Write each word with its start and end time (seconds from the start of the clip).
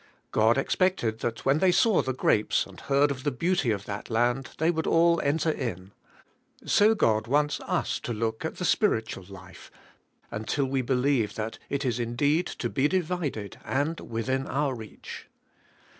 God 0.31 0.57
expected 0.57 1.19
that 1.19 1.45
when 1.45 1.59
they 1.59 1.71
saw 1.71 2.01
the 2.01 2.11
grapes 2.11 2.65
and 2.65 2.79
heard 2.79 3.11
of 3.11 3.23
the 3.23 3.31
beaut}^ 3.31 3.71
of 3.71 3.85
that 3.85 4.09
land 4.09 4.49
they 4.57 4.71
would 4.71 4.87
all 4.87 5.21
enter 5.21 5.51
in. 5.51 5.91
So 6.65 6.95
God 6.95 7.27
wants 7.27 7.59
us 7.59 7.99
to 7.99 8.11
look 8.11 8.43
at 8.43 8.55
the 8.55 8.65
spiritual 8.65 9.25
life, 9.29 9.69
until 10.31 10.65
we 10.65 10.81
believe 10.81 11.35
that 11.35 11.59
it 11.69 11.85
is 11.85 11.99
in 11.99 12.15
deed 12.15 12.47
to 12.47 12.67
be 12.67 12.87
divided, 12.87 13.59
and 13.63 13.99
within 13.99 14.47
our 14.47 14.73
reach. 14.73 15.27